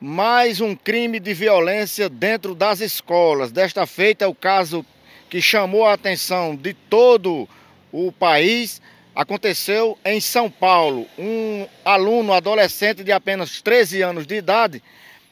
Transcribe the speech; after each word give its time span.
mais 0.00 0.60
um 0.60 0.76
crime 0.76 1.18
de 1.18 1.34
violência 1.34 2.08
dentro 2.08 2.54
das 2.54 2.80
escolas. 2.80 3.50
Desta 3.50 3.84
feita 3.84 4.24
é 4.24 4.28
o 4.28 4.34
caso 4.34 4.86
que 5.28 5.42
chamou 5.42 5.84
a 5.84 5.94
atenção 5.94 6.54
de 6.54 6.72
todo 6.72 7.48
o 7.90 8.12
país. 8.12 8.80
Aconteceu 9.12 9.98
em 10.04 10.20
São 10.20 10.48
Paulo. 10.48 11.06
Um 11.18 11.66
aluno 11.84 12.32
adolescente 12.32 13.02
de 13.02 13.10
apenas 13.10 13.60
13 13.60 14.02
anos 14.02 14.26
de 14.26 14.36
idade 14.36 14.82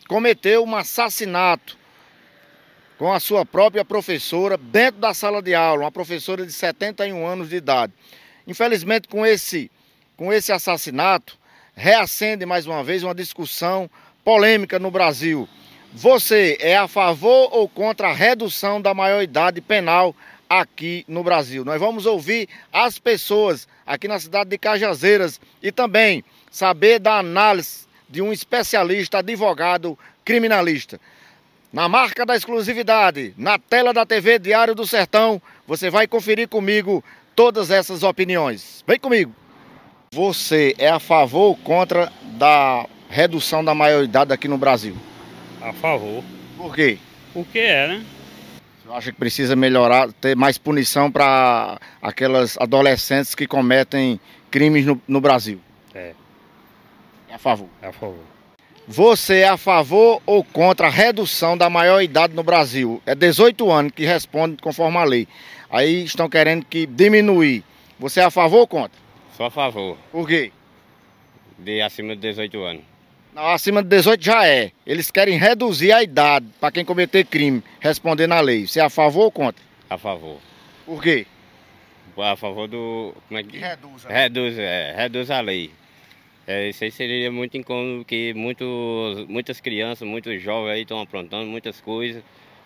cometeu 0.09 0.65
um 0.65 0.75
assassinato 0.75 1.79
com 2.99 3.13
a 3.13 3.21
sua 3.21 3.47
própria 3.47 3.85
professora 3.85 4.57
dentro 4.57 5.01
da 5.01 5.15
sala 5.15 5.41
de 5.41 5.55
aula, 5.55 5.83
uma 5.83 5.93
professora 5.93 6.45
de 6.45 6.53
71 6.53 7.25
anos 7.25 7.51
de 7.51 7.57
idade. 7.57 7.93
Infelizmente, 8.47 9.07
com 9.07 9.25
esse, 9.25 9.71
com 10.17 10.33
esse 10.33 10.51
assassinato, 10.51 11.39
reacende 11.77 12.45
mais 12.47 12.67
uma 12.67 12.83
vez 12.83 13.05
uma 13.05 13.15
discussão 13.15 13.89
polêmica 14.27 14.81
no 14.81 14.91
Brasil. 14.91 15.49
Você 15.93 16.59
é 16.61 16.77
a 16.77 16.89
favor 16.89 17.49
ou 17.53 17.69
contra 17.69 18.09
a 18.09 18.13
redução 18.13 18.83
da 18.83 18.93
maioridade 18.93 19.61
penal 19.61 20.17
aqui 20.51 21.05
no 21.07 21.23
Brasil? 21.23 21.65
Nós 21.65 21.79
vamos 21.79 22.07
ouvir 22.07 22.49
as 22.73 22.99
pessoas 22.99 23.69
aqui 23.87 24.09
na 24.09 24.19
cidade 24.19 24.51
de 24.51 24.59
Cajazeiras 24.59 25.41
e 25.63 25.71
também 25.71 26.25
saber 26.51 26.99
da 26.99 27.21
análise 27.21 27.87
de 28.11 28.21
um 28.21 28.33
especialista, 28.33 29.19
advogado, 29.19 29.97
criminalista. 30.25 31.01
Na 31.73 31.89
marca 31.89 32.27
da 32.27 32.35
exclusividade, 32.35 33.33
na 33.39 33.61
tela 33.61 33.95
da 33.95 34.05
TV 34.05 34.41
Diário 34.41 34.75
do 34.75 34.85
Sertão, 34.89 35.41
você 35.69 35.89
vai 35.89 36.09
conferir 36.09 36.49
comigo 36.49 37.05
todas 37.37 37.71
essas 37.71 38.03
opiniões. 38.03 38.83
Vem 38.89 38.99
comigo. 38.99 39.33
Você 40.11 40.75
é 40.79 40.89
a 40.89 40.99
favor 40.99 41.51
ou 41.51 41.57
contra 41.57 42.13
da 42.23 42.89
redução 43.09 43.65
da 43.65 43.75
maioridade 43.75 44.33
aqui 44.33 44.49
no 44.49 44.59
Brasil? 44.59 44.97
A 45.61 45.73
favor. 45.73 46.23
Por 46.57 46.75
quê? 46.75 46.99
Porque 47.33 47.59
é, 47.59 47.89
né? 47.89 48.05
Você 48.85 48.93
acha 48.93 49.13
que 49.13 49.19
precisa 49.19 49.57
melhorar, 49.57 50.13
ter 50.13 50.37
mais 50.37 50.59
punição 50.59 51.11
para 51.11 51.79
aquelas 52.01 52.57
adolescentes 52.59 53.35
que 53.35 53.47
cometem 53.47 54.21
crimes 54.51 54.87
no, 54.87 55.01
no 55.09 55.21
Brasil? 55.21 55.61
É. 55.95 56.13
É 57.29 57.35
a 57.35 57.39
favor. 57.39 57.69
É 57.83 57.89
a 57.89 57.93
favor. 57.93 58.21
Você 58.89 59.39
é 59.41 59.49
a 59.49 59.57
favor 59.57 60.23
ou 60.25 60.45
contra 60.45 60.87
a 60.87 60.91
redução 60.91 61.57
da 61.59 61.69
maioridade 61.69 62.35
no 62.35 62.45
Brasil? 62.45 63.03
É 63.05 63.15
18 63.17 63.69
anos 63.71 63.93
que 63.93 64.05
responde 64.05 64.57
conforme 64.63 64.97
a 64.99 65.05
lei. 65.05 65.27
Aí 65.69 66.05
estão 66.05 66.29
querendo 66.29 66.65
que 66.65 66.87
diminuir. 66.87 67.65
Você 67.99 68.21
é 68.21 68.25
a 68.25 68.31
favor 68.31 68.59
ou 68.61 68.67
contra? 68.69 68.97
Sou 69.37 69.47
a 69.47 69.51
favor 69.51 69.99
Por 70.13 70.27
quê? 70.29 70.53
de 71.59 71.81
acima 71.83 72.15
de 72.15 72.21
18 72.23 72.63
anos. 72.63 72.83
Acima 73.37 73.83
de 73.83 73.89
18 73.89 74.25
já 74.25 74.47
é. 74.47 74.73
Eles 74.87 75.11
querem 75.11 75.39
reduzir 75.39 75.93
a 75.93 76.03
idade 76.03 76.47
para 76.59 76.73
quem 76.73 76.85
cometer 76.85 77.25
crime, 77.25 77.63
responder 77.81 78.27
na 78.27 78.41
lei. 78.41 78.67
Você 78.67 78.81
é 78.81 78.83
a 78.85 78.91
favor 78.91 79.25
ou 79.25 79.31
contra? 79.31 79.63
A 79.91 79.99
favor. 79.99 80.41
Por 80.87 81.03
quê? 81.03 81.27
A 82.17 82.35
favor 82.35 82.67
do. 82.67 83.15
Como 83.29 83.39
é 83.39 83.43
que. 83.43 83.59
reduza. 83.59 84.09
Reduz, 84.09 84.59
é, 84.59 84.95
reduz 84.97 85.31
a 85.31 85.41
lei. 85.41 85.71
É, 86.47 86.69
isso 86.69 86.83
aí 86.85 86.91
seria 86.91 87.31
muito 87.31 87.57
incômodo, 87.59 87.99
porque 87.99 88.33
muitos, 88.35 89.27
muitas 89.29 89.61
crianças, 89.61 90.07
muitos 90.09 90.41
jovens 90.41 90.71
aí 90.71 90.83
estão 90.83 91.01
aprontando 91.01 91.47
muitas 91.47 91.81
coisas 91.81 92.23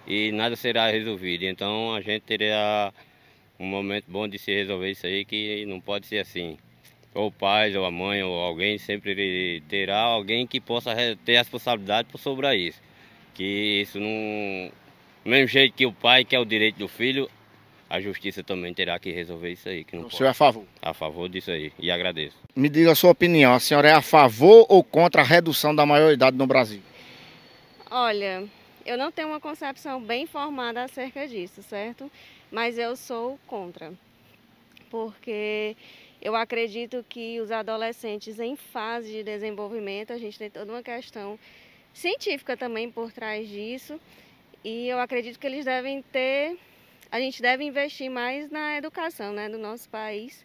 e 0.07 0.31
nada 0.33 0.55
será 0.55 0.89
resolvido. 0.89 1.45
Então 1.45 1.95
a 1.95 2.01
gente 2.01 2.23
teria 2.23 2.93
um 3.59 3.67
momento 3.67 4.05
bom 4.07 4.29
de 4.29 4.39
se 4.39 4.53
resolver 4.53 4.91
isso 4.91 5.07
aí, 5.07 5.25
que 5.25 5.65
não 5.67 5.81
pode 5.81 6.07
ser 6.07 6.19
assim. 6.19 6.59
Ou 7.15 7.27
o 7.29 7.33
pai, 7.33 7.77
ou 7.77 7.85
a 7.85 7.91
mãe, 7.91 8.23
ou 8.23 8.35
alguém, 8.41 8.79
sempre 8.79 9.63
terá 9.69 9.99
alguém 9.99 10.47
que 10.47 10.61
possa 10.61 10.95
ter 11.25 11.37
a 11.37 11.41
responsabilidade 11.41 12.09
por 12.11 12.19
sobre 12.19 12.55
isso. 12.57 12.81
Que 13.35 13.81
isso 13.83 13.99
não. 13.99 14.71
Do 15.25 15.31
mesmo 15.31 15.49
jeito 15.49 15.75
que 15.75 15.85
o 15.87 15.93
pai 15.93 16.25
quer 16.25 16.39
o 16.39 16.45
direito 16.45 16.77
do 16.79 16.87
filho, 16.89 17.29
a 17.89 18.01
justiça 18.01 18.43
também 18.45 18.73
terá 18.73 18.99
que 18.99 19.11
resolver 19.11 19.51
isso 19.51 19.69
aí. 19.69 19.83
Que 19.83 19.95
não 19.97 20.03
O 20.03 20.05
pode. 20.05 20.17
senhor 20.17 20.29
é 20.29 20.31
a 20.31 20.35
favor. 20.35 20.65
A 20.81 20.95
favor 20.95 21.29
disso 21.29 21.51
aí. 21.51 21.73
E 21.79 21.91
agradeço. 21.91 22.37
Me 22.55 22.69
diga 22.69 22.93
a 22.93 22.95
sua 22.95 23.11
opinião. 23.11 23.53
A 23.53 23.59
senhora 23.61 23.89
é 23.89 23.93
a 23.93 24.01
favor 24.03 24.65
ou 24.69 24.83
contra 24.85 25.23
a 25.23 25.25
redução 25.25 25.75
da 25.75 25.85
maioridade 25.85 26.37
no 26.37 26.47
Brasil? 26.47 26.81
Olha, 27.91 28.45
eu 28.87 28.97
não 28.97 29.11
tenho 29.11 29.29
uma 29.29 29.41
concepção 29.41 30.01
bem 30.01 30.27
formada 30.27 30.85
acerca 30.85 31.27
disso, 31.27 31.61
certo? 31.65 32.11
Mas 32.53 32.79
eu 32.79 32.95
sou 32.97 33.37
contra. 33.49 33.93
Porque 34.91 35.77
eu 36.21 36.37
acredito 36.37 37.05
que 37.09 37.41
os 37.41 37.51
adolescentes 37.51 38.39
em 38.39 38.55
fase 38.55 39.11
de 39.11 39.23
desenvolvimento, 39.23 40.13
a 40.13 40.19
gente 40.19 40.39
tem 40.39 40.51
toda 40.51 40.71
uma 40.71 40.83
questão 40.83 41.39
científica 41.95 42.57
também 42.57 42.91
por 42.91 43.11
trás 43.11 43.49
disso. 43.49 43.99
E 44.63 44.87
eu 44.89 45.01
acredito 45.01 45.39
que 45.39 45.47
eles 45.47 45.65
devem 45.65 46.03
ter, 46.03 46.59
a 47.11 47.19
gente 47.19 47.41
deve 47.41 47.65
investir 47.65 48.11
mais 48.11 48.51
na 48.51 48.77
educação, 48.77 49.33
né, 49.33 49.49
do 49.49 49.57
nosso 49.57 49.89
país, 49.89 50.45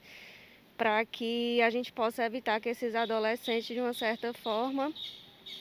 para 0.78 1.06
que 1.06 1.62
a 1.62 1.70
gente 1.70 1.92
possa 1.92 2.24
evitar 2.24 2.62
que 2.62 2.70
esses 2.70 2.96
adolescentes, 2.96 3.68
de 3.68 3.80
uma 3.80 3.94
certa 3.94 4.34
forma, 4.34 4.94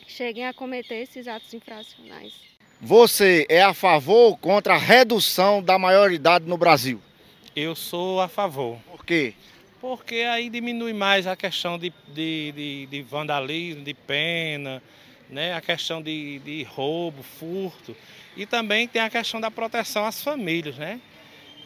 cheguem 0.06 0.46
a 0.46 0.54
cometer 0.54 1.02
esses 1.02 1.26
atos 1.26 1.52
infracionais. 1.52 2.32
Você 2.80 3.46
é 3.48 3.62
a 3.62 3.74
favor 3.74 4.28
ou 4.28 4.36
contra 4.36 4.74
a 4.74 4.78
redução 4.78 5.62
da 5.62 5.78
maioridade 5.78 6.44
no 6.44 6.56
Brasil? 6.56 7.00
Eu 7.56 7.74
sou 7.74 8.20
a 8.20 8.28
favor, 8.28 8.78
Por 8.90 9.04
quê? 9.04 9.34
Porque 9.86 10.14
aí 10.20 10.48
diminui 10.48 10.94
mais 10.94 11.26
a 11.26 11.36
questão 11.36 11.78
de, 11.78 11.92
de, 12.08 12.52
de, 12.52 12.86
de 12.86 13.02
vandalismo, 13.02 13.84
de 13.84 13.92
pena, 13.92 14.82
né? 15.28 15.52
a 15.52 15.60
questão 15.60 16.00
de, 16.00 16.38
de 16.38 16.62
roubo, 16.62 17.22
furto, 17.22 17.94
e 18.34 18.46
também 18.46 18.88
tem 18.88 19.02
a 19.02 19.10
questão 19.10 19.38
da 19.38 19.50
proteção 19.50 20.06
às 20.06 20.22
famílias, 20.22 20.78
né? 20.78 20.98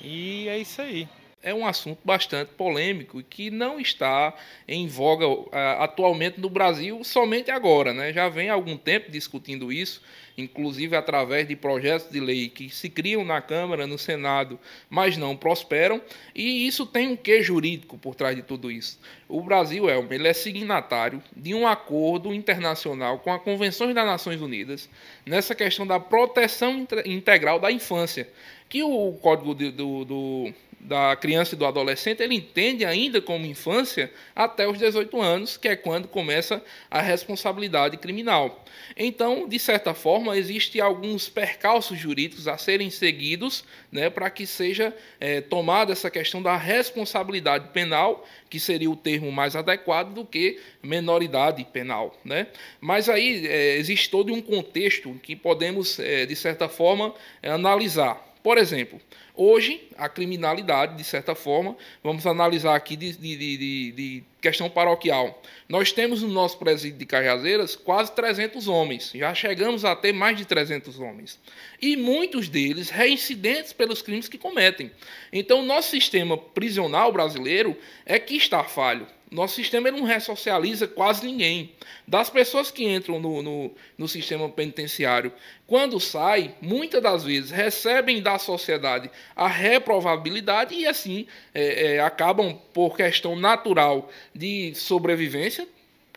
E 0.02 0.48
é 0.48 0.58
isso 0.58 0.82
aí. 0.82 1.06
É 1.42 1.54
um 1.54 1.66
assunto 1.66 2.00
bastante 2.04 2.50
polêmico 2.54 3.20
e 3.20 3.22
que 3.22 3.50
não 3.50 3.78
está 3.78 4.34
em 4.66 4.88
voga 4.88 5.24
ah, 5.52 5.84
atualmente 5.84 6.40
no 6.40 6.50
Brasil 6.50 7.02
somente 7.04 7.50
agora, 7.50 7.94
né? 7.94 8.12
Já 8.12 8.28
vem 8.28 8.50
há 8.50 8.54
algum 8.54 8.76
tempo 8.76 9.10
discutindo 9.10 9.72
isso, 9.72 10.02
inclusive 10.36 10.96
através 10.96 11.46
de 11.46 11.54
projetos 11.54 12.10
de 12.10 12.18
lei 12.18 12.48
que 12.48 12.68
se 12.68 12.90
criam 12.90 13.24
na 13.24 13.40
Câmara, 13.40 13.86
no 13.86 13.96
Senado, 13.96 14.58
mas 14.90 15.16
não 15.16 15.36
prosperam, 15.36 16.02
e 16.34 16.66
isso 16.66 16.84
tem 16.84 17.08
um 17.08 17.16
quê 17.16 17.42
jurídico 17.42 17.96
por 17.96 18.14
trás 18.14 18.34
de 18.34 18.42
tudo 18.42 18.70
isso. 18.70 18.98
O 19.28 19.40
Brasil, 19.40 19.88
Elmer, 19.88 20.12
ele 20.12 20.28
é 20.28 20.32
signatário 20.32 21.22
de 21.36 21.54
um 21.54 21.66
acordo 21.66 22.34
internacional 22.34 23.20
com 23.20 23.32
a 23.32 23.38
Convenção 23.38 23.92
das 23.92 24.06
Nações 24.06 24.40
Unidas 24.40 24.88
nessa 25.24 25.54
questão 25.54 25.86
da 25.86 26.00
proteção 26.00 26.86
integral 27.04 27.60
da 27.60 27.70
infância, 27.70 28.28
que 28.68 28.82
o 28.82 29.12
Código 29.22 29.54
do- 29.54 30.04
do, 30.04 30.52
da 30.80 31.16
criança 31.16 31.54
e 31.54 31.58
do 31.58 31.66
adolescente, 31.66 32.22
ele 32.22 32.34
entende 32.34 32.84
ainda 32.84 33.20
como 33.20 33.44
infância 33.44 34.12
até 34.34 34.66
os 34.68 34.78
18 34.78 35.20
anos, 35.20 35.56
que 35.56 35.68
é 35.68 35.76
quando 35.76 36.08
começa 36.08 36.62
a 36.90 37.00
responsabilidade 37.00 37.96
criminal. 37.96 38.64
Então, 38.96 39.48
de 39.48 39.58
certa 39.58 39.92
forma, 39.92 40.36
existem 40.36 40.80
alguns 40.80 41.28
percalços 41.28 41.98
jurídicos 41.98 42.46
a 42.46 42.56
serem 42.56 42.90
seguidos 42.90 43.64
né, 43.90 44.08
para 44.08 44.30
que 44.30 44.46
seja 44.46 44.94
eh, 45.20 45.40
tomada 45.40 45.92
essa 45.92 46.10
questão 46.10 46.40
da 46.40 46.56
responsabilidade 46.56 47.68
penal, 47.68 48.26
que 48.48 48.60
seria 48.60 48.90
o 48.90 48.96
termo 48.96 49.30
mais 49.32 49.56
adequado 49.56 50.14
do 50.14 50.24
que 50.24 50.60
menoridade 50.82 51.64
penal. 51.64 52.16
Né? 52.24 52.46
Mas 52.80 53.08
aí 53.08 53.46
eh, 53.46 53.76
existe 53.76 54.10
todo 54.10 54.32
um 54.32 54.40
contexto 54.40 55.12
que 55.22 55.34
podemos, 55.34 55.98
eh, 55.98 56.24
de 56.26 56.36
certa 56.36 56.68
forma, 56.68 57.14
analisar. 57.42 58.27
Por 58.48 58.56
exemplo, 58.56 58.98
hoje 59.36 59.88
a 59.98 60.08
criminalidade, 60.08 60.96
de 60.96 61.04
certa 61.04 61.34
forma, 61.34 61.76
vamos 62.02 62.26
analisar 62.26 62.74
aqui 62.74 62.96
de, 62.96 63.12
de- 63.12 63.36
de- 63.36 63.92
de- 63.92 64.24
questão 64.40 64.70
paroquial. 64.70 65.42
Nós 65.68 65.92
temos 65.92 66.22
no 66.22 66.28
nosso 66.28 66.56
presídio 66.58 66.96
de 66.98 67.04
Cajazeiras 67.04 67.76
quase 67.76 68.10
300 68.12 68.66
homens, 68.66 69.12
já 69.14 69.34
chegamos 69.34 69.84
a 69.84 69.94
ter 69.94 70.14
mais 70.14 70.34
de 70.38 70.46
300 70.46 70.98
homens. 70.98 71.38
E 71.78 71.94
muitos 71.94 72.48
deles 72.48 72.88
reincidentes 72.88 73.74
pelos 73.74 74.00
crimes 74.00 74.28
que 74.28 74.38
cometem. 74.38 74.90
Então, 75.30 75.60
o 75.60 75.62
nosso 75.66 75.90
sistema 75.90 76.38
prisional 76.38 77.12
brasileiro 77.12 77.76
é 78.06 78.18
que 78.18 78.34
está 78.34 78.64
falho. 78.64 79.06
Nosso 79.30 79.56
sistema 79.56 79.90
não 79.90 80.04
ressocializa 80.04 80.88
quase 80.88 81.26
ninguém. 81.26 81.72
Das 82.06 82.30
pessoas 82.30 82.70
que 82.70 82.84
entram 82.84 83.20
no, 83.20 83.42
no, 83.42 83.70
no 83.96 84.08
sistema 84.08 84.48
penitenciário, 84.48 85.32
quando 85.66 86.00
saem, 86.00 86.54
muitas 86.62 87.02
das 87.02 87.24
vezes 87.24 87.50
recebem 87.50 88.22
da 88.22 88.38
sociedade 88.38 89.10
a 89.36 89.46
reprovabilidade 89.46 90.74
e 90.74 90.86
assim 90.86 91.26
é, 91.54 91.96
é, 91.96 92.00
acabam, 92.00 92.58
por 92.72 92.96
questão 92.96 93.36
natural 93.36 94.10
de 94.34 94.74
sobrevivência, 94.74 95.68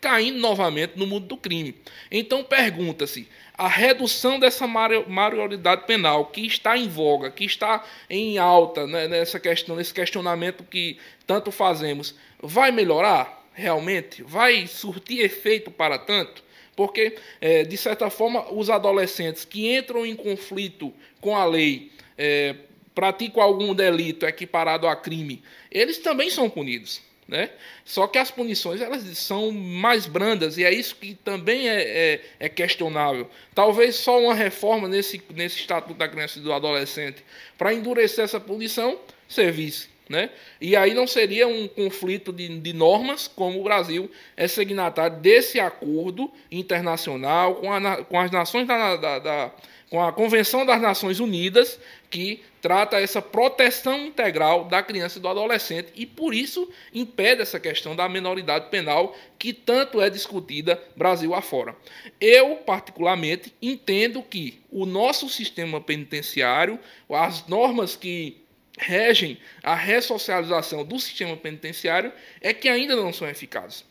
caindo 0.02 0.40
novamente 0.40 0.98
no 0.98 1.06
mundo 1.06 1.26
do 1.26 1.36
crime. 1.36 1.74
Então 2.10 2.42
pergunta-se, 2.42 3.28
a 3.56 3.68
redução 3.68 4.40
dessa 4.40 4.66
maioridade 4.66 5.86
penal 5.86 6.26
que 6.26 6.44
está 6.44 6.76
em 6.76 6.88
voga, 6.88 7.30
que 7.30 7.44
está 7.44 7.84
em 8.10 8.36
alta 8.36 8.86
né, 8.86 9.06
nessa 9.06 9.38
questão, 9.38 9.76
nesse 9.76 9.94
questionamento 9.94 10.64
que 10.64 10.98
tanto 11.26 11.52
fazemos, 11.52 12.16
vai 12.42 12.72
melhorar 12.72 13.46
realmente? 13.54 14.22
Vai 14.24 14.66
surtir 14.66 15.24
efeito 15.24 15.70
para 15.70 15.96
tanto? 15.96 16.42
Porque, 16.74 17.16
é, 17.40 17.62
de 17.62 17.76
certa 17.76 18.10
forma, 18.10 18.52
os 18.52 18.68
adolescentes 18.70 19.44
que 19.44 19.72
entram 19.72 20.04
em 20.04 20.16
conflito 20.16 20.92
com 21.20 21.36
a 21.36 21.44
lei, 21.44 21.92
é, 22.18 22.56
praticam 22.94 23.42
algum 23.42 23.74
delito 23.74 24.26
equiparado 24.26 24.88
a 24.88 24.96
crime, 24.96 25.42
eles 25.70 25.98
também 25.98 26.28
são 26.28 26.50
punidos. 26.50 27.00
Né? 27.32 27.48
Só 27.82 28.06
que 28.06 28.18
as 28.18 28.30
punições 28.30 28.82
elas 28.82 29.02
são 29.16 29.50
mais 29.50 30.04
brandas 30.04 30.58
e 30.58 30.64
é 30.64 30.70
isso 30.70 30.94
que 30.94 31.14
também 31.14 31.66
é, 31.66 31.80
é, 31.80 32.20
é, 32.40 32.48
questionável. 32.50 33.26
Talvez 33.54 33.96
só 33.96 34.20
uma 34.20 34.34
reforma 34.34 34.86
nesse, 34.86 35.20
nesse 35.34 35.60
estatuto 35.60 35.94
da 35.94 36.06
criança 36.06 36.38
e 36.38 36.42
do 36.42 36.52
adolescente 36.52 37.24
para 37.56 37.72
endurecer 37.72 38.22
essa 38.22 38.38
punição 38.38 39.00
servisse. 39.26 39.88
Né? 40.08 40.30
E 40.60 40.76
aí 40.76 40.94
não 40.94 41.06
seria 41.06 41.46
um 41.46 41.68
conflito 41.68 42.32
de, 42.32 42.48
de 42.58 42.72
normas, 42.72 43.28
como 43.28 43.60
o 43.60 43.64
Brasil 43.64 44.10
é 44.36 44.48
signatário 44.48 45.18
desse 45.18 45.60
acordo 45.60 46.30
internacional 46.50 47.54
com, 47.54 47.72
a, 47.72 48.04
com 48.04 48.18
as 48.18 48.30
nações 48.30 48.66
da, 48.66 48.96
da, 48.96 49.18
da 49.18 49.52
com 49.92 50.02
a 50.02 50.10
Convenção 50.10 50.64
das 50.64 50.80
Nações 50.80 51.20
Unidas, 51.20 51.78
que 52.08 52.42
trata 52.62 52.98
essa 52.98 53.20
proteção 53.20 54.06
integral 54.06 54.64
da 54.64 54.82
criança 54.82 55.18
e 55.18 55.20
do 55.20 55.28
adolescente 55.28 55.92
e 55.94 56.06
por 56.06 56.32
isso 56.32 56.66
impede 56.94 57.42
essa 57.42 57.60
questão 57.60 57.94
da 57.94 58.08
menoridade 58.08 58.70
penal 58.70 59.14
que 59.38 59.52
tanto 59.52 60.00
é 60.00 60.08
discutida 60.08 60.82
Brasil 60.96 61.34
afora. 61.34 61.76
Eu, 62.18 62.56
particularmente, 62.56 63.52
entendo 63.60 64.22
que 64.22 64.62
o 64.70 64.86
nosso 64.86 65.28
sistema 65.28 65.78
penitenciário, 65.78 66.78
as 67.10 67.46
normas 67.46 67.94
que 67.94 68.41
regem 68.82 69.38
a 69.62 69.74
ressocialização 69.74 70.84
do 70.84 70.98
sistema 70.98 71.36
penitenciário 71.36 72.12
é 72.40 72.52
que 72.52 72.68
ainda 72.68 72.96
não 72.96 73.12
são 73.12 73.28
eficazes. 73.28 73.84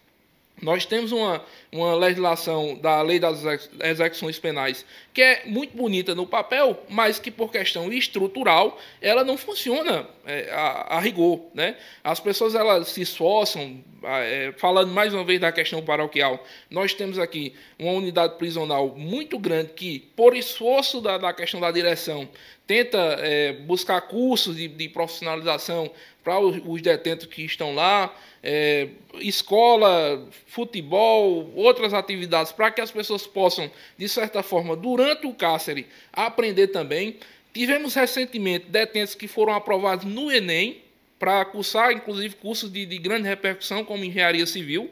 Nós 0.62 0.86
temos 0.86 1.12
uma, 1.12 1.44
uma 1.72 1.96
legislação 1.96 2.76
da 2.76 3.02
lei 3.02 3.20
das 3.20 3.44
execuções 3.84 4.38
penais 4.38 4.86
que 5.12 5.22
é 5.22 5.44
muito 5.46 5.76
bonita 5.76 6.14
no 6.14 6.28
papel, 6.28 6.86
mas 6.88 7.18
que 7.18 7.32
por 7.32 7.52
questão 7.52 7.92
estrutural 7.92 8.80
ela 9.02 9.24
não 9.24 9.38
funciona 9.38 10.08
é, 10.24 10.52
a, 10.52 10.98
a, 10.98 11.00
rigor. 11.00 11.42
Né? 11.54 11.76
As 12.04 12.20
pessoas 12.20 12.54
elas 12.54 12.90
se 12.90 13.02
esforçam, 13.02 13.84
é, 14.04 14.54
falando 14.56 14.92
mais 14.92 15.14
uma 15.14 15.24
vez 15.24 15.40
da 15.40 15.52
questão 15.52 15.82
paroquial, 15.84 16.46
nós 16.70 16.94
temos 16.94 17.18
aqui 17.18 17.56
uma 17.80 17.94
unidade 17.94 18.38
prisional 18.38 18.90
muito 18.90 19.40
grande 19.40 19.74
que, 19.74 20.00
por 20.16 20.36
esforço 20.36 21.02
da, 21.02 21.18
da 21.18 21.34
questão 21.34 21.60
da 21.60 21.72
direção, 21.72 22.30
tenta 22.72 23.18
é, 23.20 23.52
buscar 23.52 24.00
cursos 24.00 24.56
de, 24.56 24.70
de 24.70 24.88
profissionalização 24.88 25.92
para 26.24 26.40
os, 26.40 26.62
os 26.66 26.82
detentos 26.82 27.26
que 27.26 27.44
estão 27.44 27.76
lá 27.76 28.16
é, 28.42 28.88
escola, 29.16 30.26
futebol, 30.48 31.52
outras 31.54 31.94
atividades, 31.94 32.54
para 32.54 32.72
que 32.72 32.80
as 32.80 32.90
pessoas 32.90 33.28
possam, 33.28 33.70
de 33.98 34.08
certa 34.08 34.42
forma, 34.42 34.74
durante 34.74 35.28
o 35.28 35.34
cárcere, 35.34 35.86
aprender 36.14 36.68
também. 36.68 37.18
Tivemos 37.54 37.94
recentemente 37.94 38.68
detentos 38.70 39.16
que 39.16 39.28
foram 39.28 39.54
aprovados 39.54 40.06
no 40.06 40.32
Enem, 40.32 40.82
para 41.20 41.44
cursar, 41.44 41.92
inclusive, 41.92 42.36
cursos 42.36 42.72
de, 42.72 42.86
de 42.86 42.98
grande 42.98 43.28
repercussão, 43.28 43.84
como 43.84 44.06
engenharia 44.06 44.46
civil. 44.46 44.90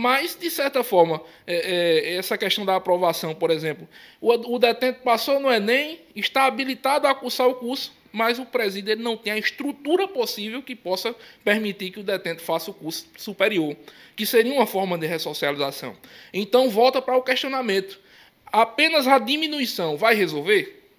Mas, 0.00 0.36
de 0.36 0.48
certa 0.48 0.84
forma, 0.84 1.20
é, 1.44 1.56
é, 1.56 2.14
essa 2.14 2.38
questão 2.38 2.64
da 2.64 2.76
aprovação, 2.76 3.34
por 3.34 3.50
exemplo, 3.50 3.88
o, 4.20 4.54
o 4.54 4.56
detento 4.56 5.00
passou 5.02 5.40
no 5.40 5.52
Enem, 5.52 5.98
está 6.14 6.44
habilitado 6.44 7.08
a 7.08 7.14
cursar 7.16 7.48
o 7.48 7.56
curso, 7.56 7.92
mas 8.12 8.38
o 8.38 8.46
presídio 8.46 8.94
não 8.94 9.16
tem 9.16 9.32
a 9.32 9.38
estrutura 9.38 10.06
possível 10.06 10.62
que 10.62 10.76
possa 10.76 11.12
permitir 11.42 11.90
que 11.90 11.98
o 11.98 12.04
detento 12.04 12.42
faça 12.42 12.70
o 12.70 12.74
curso 12.74 13.08
superior, 13.16 13.76
que 14.14 14.24
seria 14.24 14.52
uma 14.52 14.68
forma 14.68 14.96
de 14.96 15.04
ressocialização. 15.04 15.96
Então, 16.32 16.70
volta 16.70 17.02
para 17.02 17.16
o 17.16 17.22
questionamento. 17.22 17.98
Apenas 18.46 19.08
a 19.08 19.18
diminuição 19.18 19.96
vai 19.96 20.14
resolver? 20.14 20.92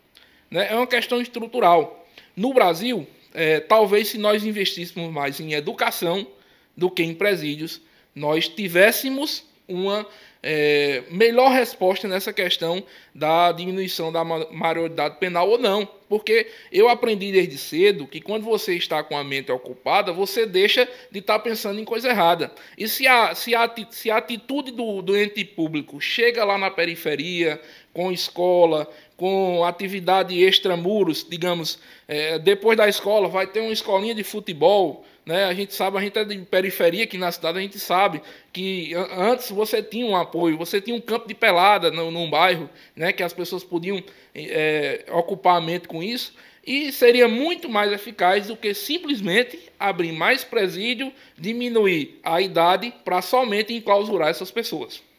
Né? 0.51 0.67
É 0.69 0.75
uma 0.75 0.85
questão 0.85 1.21
estrutural. 1.21 2.05
No 2.35 2.53
Brasil, 2.53 3.07
é, 3.33 3.61
talvez 3.61 4.09
se 4.09 4.17
nós 4.17 4.43
investíssemos 4.43 5.09
mais 5.09 5.39
em 5.39 5.53
educação 5.53 6.27
do 6.75 6.91
que 6.91 7.01
em 7.01 7.15
presídios, 7.15 7.79
nós 8.19 8.49
tivéssemos 8.49 9.43
uma 9.67 10.05
é, 10.41 11.03
melhor 11.09 11.51
resposta 11.51 12.07
nessa 12.07 12.33
questão 12.33 12.83
da 13.13 13.51
diminuição 13.51 14.11
da 14.11 14.23
maioridade 14.23 15.17
penal 15.19 15.49
ou 15.49 15.57
não. 15.57 15.87
Porque 16.07 16.47
eu 16.71 16.89
aprendi 16.89 17.31
desde 17.31 17.57
cedo 17.57 18.07
que 18.07 18.19
quando 18.19 18.43
você 18.43 18.75
está 18.75 19.03
com 19.03 19.15
a 19.15 19.23
mente 19.23 19.51
ocupada, 19.51 20.11
você 20.11 20.45
deixa 20.45 20.87
de 21.11 21.19
estar 21.19 21.39
pensando 21.39 21.79
em 21.79 21.85
coisa 21.85 22.09
errada. 22.09 22.51
E 22.77 22.87
se 22.87 23.07
a, 23.07 23.35
se 23.35 23.53
a, 23.53 23.71
se 23.91 24.09
a 24.09 24.17
atitude 24.17 24.71
do, 24.71 25.01
do 25.01 25.15
ente 25.15 25.45
público 25.45 26.01
chega 26.01 26.43
lá 26.43 26.57
na 26.57 26.71
periferia, 26.71 27.61
com 27.93 28.11
escola, 28.11 28.89
com 29.15 29.63
atividade 29.63 30.41
extramuros, 30.41 31.25
digamos, 31.29 31.79
é, 32.07 32.39
depois 32.39 32.77
da 32.77 32.87
escola 32.87 33.27
vai 33.27 33.45
ter 33.45 33.59
uma 33.59 33.73
escolinha 33.73 34.15
de 34.15 34.23
futebol, 34.23 35.05
né? 35.29 35.43
A 35.43 35.53
gente 35.53 35.75
sabe, 35.75 35.95
a 35.95 36.01
gente 36.01 36.17
é 36.17 36.25
de 36.25 36.39
periferia 36.39 37.03
aqui 37.03 37.15
na 37.15 37.31
cidade, 37.31 37.59
a 37.59 37.61
gente 37.61 37.77
sabe 37.77 38.19
que 38.51 38.95
antes 39.15 39.51
você 39.51 39.81
tinha 39.83 40.03
um 40.03 40.15
apoio, 40.15 40.57
você 40.57 40.81
tinha 40.81 40.95
um 40.95 40.99
campo 40.99 41.27
de 41.27 41.35
pelada 41.35 41.91
no, 41.91 42.09
num 42.09 42.27
bairro, 42.27 42.67
né? 42.95 43.13
que 43.13 43.21
as 43.21 43.31
pessoas 43.31 43.63
podiam 43.63 44.03
é, 44.33 45.05
ocupar 45.11 45.57
a 45.57 45.61
mente 45.61 45.87
com 45.87 46.01
isso, 46.01 46.33
e 46.65 46.91
seria 46.91 47.27
muito 47.27 47.69
mais 47.69 47.91
eficaz 47.91 48.47
do 48.47 48.57
que 48.57 48.73
simplesmente 48.73 49.71
abrir 49.79 50.11
mais 50.11 50.43
presídio, 50.43 51.13
diminuir 51.37 52.19
a 52.23 52.41
idade 52.41 52.91
para 53.05 53.21
somente 53.21 53.71
enclausurar 53.71 54.29
essas 54.29 54.49
pessoas. 54.49 55.03